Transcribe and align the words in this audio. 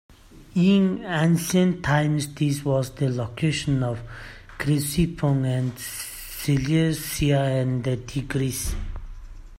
In 0.55 1.03
ancient 1.05 1.83
times 1.85 2.33
this 2.33 2.65
was 2.65 2.89
the 2.95 3.07
location 3.11 3.83
of 3.83 4.01
Ctesiphon 4.57 5.45
and 5.45 5.77
Seleucia 5.77 7.59
on 7.61 7.83
the 7.83 7.97
Tigris. 7.97 8.73